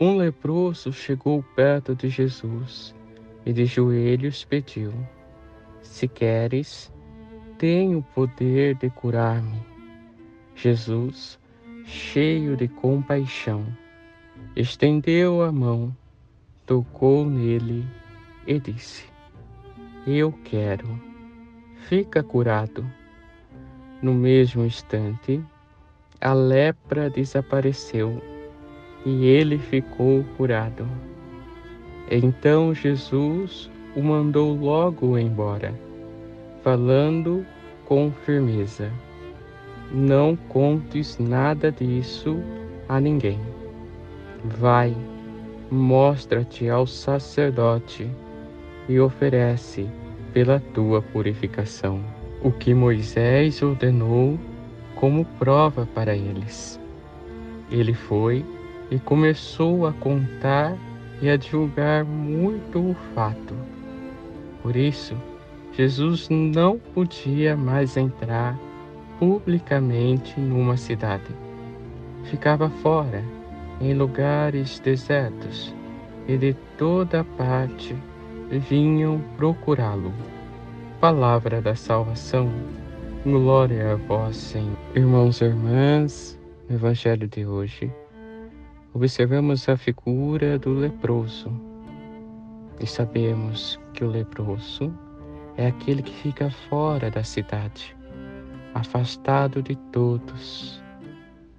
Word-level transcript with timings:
um 0.00 0.16
leproso 0.16 0.90
chegou 0.94 1.42
perto 1.54 1.94
de 1.94 2.08
Jesus 2.08 2.94
e 3.44 3.52
de 3.52 3.66
joelhos 3.66 4.44
pediu: 4.44 4.94
Se 5.82 6.08
queres, 6.08 6.90
tenho 7.58 7.98
o 7.98 8.02
poder 8.02 8.76
de 8.76 8.88
curar-me. 8.88 9.60
Jesus, 10.54 11.38
cheio 11.84 12.56
de 12.56 12.66
compaixão, 12.66 13.66
estendeu 14.56 15.42
a 15.42 15.52
mão, 15.52 15.94
tocou 16.64 17.26
nele 17.26 17.86
e 18.46 18.58
disse: 18.58 19.04
Eu 20.06 20.32
quero, 20.44 20.98
fica 21.88 22.22
curado. 22.22 22.90
No 24.00 24.14
mesmo 24.14 24.64
instante, 24.64 25.44
a 26.18 26.32
lepra 26.32 27.10
desapareceu 27.10 28.39
e 29.04 29.26
ele 29.26 29.58
ficou 29.58 30.24
curado. 30.36 30.86
Então 32.10 32.74
Jesus 32.74 33.70
o 33.94 34.02
mandou 34.02 34.54
logo 34.54 35.18
embora, 35.18 35.74
falando 36.62 37.44
com 37.86 38.10
firmeza: 38.24 38.90
Não 39.92 40.36
contes 40.36 41.18
nada 41.18 41.70
disso 41.70 42.38
a 42.88 43.00
ninguém. 43.00 43.38
Vai, 44.44 44.96
mostra-te 45.70 46.68
ao 46.68 46.86
sacerdote 46.86 48.10
e 48.88 48.98
oferece 48.98 49.86
pela 50.32 50.60
tua 50.72 51.02
purificação 51.02 52.00
o 52.42 52.50
que 52.50 52.72
Moisés 52.72 53.60
ordenou 53.62 54.38
como 54.94 55.24
prova 55.38 55.86
para 55.94 56.16
eles. 56.16 56.80
Ele 57.70 57.92
foi 57.92 58.44
e 58.90 58.98
começou 58.98 59.86
a 59.86 59.92
contar 59.92 60.76
e 61.22 61.28
a 61.28 61.36
divulgar 61.36 62.04
muito 62.04 62.90
o 62.90 62.94
fato. 63.14 63.54
Por 64.62 64.76
isso, 64.76 65.14
Jesus 65.72 66.28
não 66.28 66.78
podia 66.78 67.56
mais 67.56 67.96
entrar 67.96 68.58
publicamente 69.18 70.38
numa 70.40 70.76
cidade. 70.76 71.34
Ficava 72.24 72.68
fora, 72.68 73.22
em 73.80 73.94
lugares 73.94 74.78
desertos, 74.80 75.74
e 76.26 76.36
de 76.36 76.54
toda 76.76 77.24
parte 77.24 77.96
vinham 78.50 79.20
procurá-lo. 79.36 80.12
Palavra 81.00 81.62
da 81.62 81.74
salvação. 81.74 82.50
Glória 83.24 83.92
a 83.92 83.96
vós, 83.96 84.36
Senhor. 84.36 84.76
Irmãos 84.94 85.40
e 85.40 85.44
irmãs, 85.44 86.38
no 86.68 86.76
Evangelho 86.76 87.28
de 87.28 87.46
hoje, 87.46 87.92
observamos 88.92 89.68
a 89.68 89.76
figura 89.76 90.58
do 90.58 90.74
leproso 90.74 91.50
e 92.80 92.86
sabemos 92.86 93.78
que 93.92 94.04
o 94.04 94.08
leproso 94.08 94.92
é 95.56 95.68
aquele 95.68 96.02
que 96.02 96.12
fica 96.12 96.50
fora 96.68 97.10
da 97.10 97.22
cidade, 97.22 97.96
afastado 98.74 99.62
de 99.62 99.76
todos, 99.92 100.82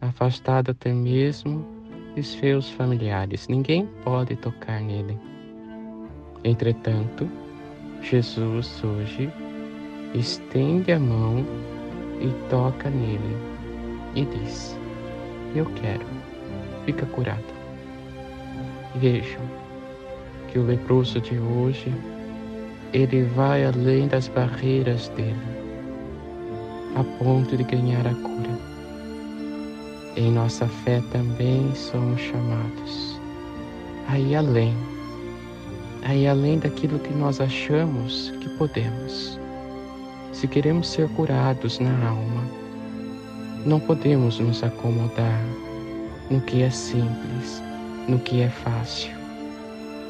afastado 0.00 0.70
até 0.70 0.92
mesmo 0.92 1.66
de 2.14 2.22
seus 2.22 2.70
familiares. 2.70 3.48
Ninguém 3.48 3.86
pode 4.04 4.36
tocar 4.36 4.80
nele. 4.80 5.18
Entretanto, 6.44 7.28
Jesus 8.00 8.82
hoje 8.84 9.30
estende 10.14 10.92
a 10.92 11.00
mão 11.00 11.44
e 12.20 12.48
toca 12.48 12.88
nele 12.88 13.36
e 14.14 14.24
diz: 14.24 14.78
Eu 15.54 15.66
quero 15.74 16.06
fica 16.88 17.04
curado. 17.04 17.44
Vejam 18.94 19.42
que 20.50 20.58
o 20.58 20.64
leproso 20.64 21.20
de 21.20 21.38
hoje, 21.38 21.94
ele 22.94 23.24
vai 23.24 23.66
além 23.66 24.08
das 24.08 24.26
barreiras 24.28 25.08
dele, 25.10 25.36
a 26.96 27.04
ponto 27.22 27.54
de 27.58 27.62
ganhar 27.62 28.06
a 28.06 28.14
cura. 28.14 28.58
Em 30.16 30.32
nossa 30.32 30.66
fé 30.66 31.02
também 31.12 31.70
somos 31.74 32.22
chamados 32.22 33.20
a 34.08 34.18
ir 34.18 34.36
além, 34.36 34.74
a 36.06 36.14
ir 36.14 36.26
além 36.26 36.58
daquilo 36.58 36.98
que 36.98 37.12
nós 37.12 37.38
achamos 37.38 38.32
que 38.40 38.48
podemos. 38.56 39.38
Se 40.32 40.48
queremos 40.48 40.88
ser 40.88 41.06
curados 41.10 41.78
na 41.80 42.08
alma, 42.08 42.44
não 43.66 43.78
podemos 43.78 44.38
nos 44.38 44.62
acomodar 44.62 45.67
no 46.30 46.40
que 46.42 46.62
é 46.62 46.70
simples, 46.70 47.62
no 48.08 48.18
que 48.18 48.42
é 48.42 48.48
fácil. 48.48 49.10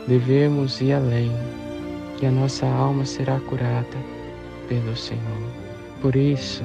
Devemos 0.06 0.80
ir 0.80 0.92
além, 0.92 1.30
que 2.16 2.26
a 2.26 2.30
nossa 2.30 2.66
alma 2.66 3.04
será 3.04 3.38
curada 3.40 3.96
pelo 4.68 4.96
Senhor. 4.96 5.52
Por 6.00 6.16
isso, 6.16 6.64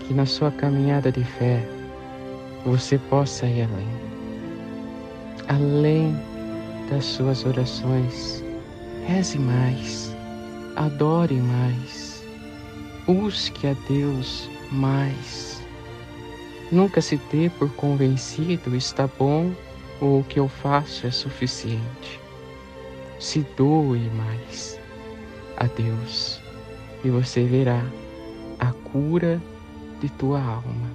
que 0.00 0.14
na 0.14 0.24
sua 0.24 0.50
caminhada 0.50 1.12
de 1.12 1.24
fé, 1.24 1.66
você 2.64 2.98
possa 3.10 3.46
ir 3.46 3.62
além. 3.62 3.88
Além 5.48 6.16
das 6.90 7.04
suas 7.04 7.44
orações, 7.44 8.44
reze 9.06 9.38
mais, 9.38 10.14
adore 10.76 11.40
mais, 11.40 12.24
busque 13.06 13.66
a 13.66 13.74
Deus 13.88 14.48
mais 14.70 15.59
Nunca 16.70 17.00
se 17.00 17.16
dê 17.32 17.50
por 17.50 17.68
convencido 17.72 18.76
está 18.76 19.08
bom 19.18 19.52
ou 20.00 20.20
o 20.20 20.24
que 20.24 20.38
eu 20.38 20.48
faço 20.48 21.06
é 21.06 21.10
suficiente. 21.10 22.20
Se 23.18 23.44
doe 23.56 24.08
mais 24.10 24.78
a 25.56 25.66
Deus 25.66 26.40
e 27.04 27.10
você 27.10 27.44
verá 27.44 27.84
a 28.58 28.72
cura 28.92 29.40
de 30.00 30.08
tua 30.10 30.40
alma 30.40 30.90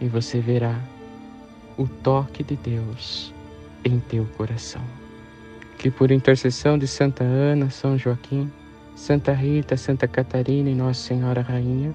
e 0.00 0.08
você 0.08 0.40
verá 0.40 0.78
o 1.78 1.86
toque 1.86 2.44
de 2.44 2.56
Deus 2.56 3.32
em 3.84 3.98
teu 3.98 4.26
coração. 4.36 4.82
Que 5.78 5.90
por 5.90 6.10
intercessão 6.10 6.76
de 6.76 6.86
Santa 6.86 7.24
Ana, 7.24 7.70
São 7.70 7.96
Joaquim, 7.96 8.52
Santa 8.94 9.32
Rita, 9.32 9.76
Santa 9.76 10.06
Catarina 10.06 10.68
e 10.68 10.74
Nossa 10.74 11.00
Senhora 11.00 11.40
Rainha, 11.40 11.94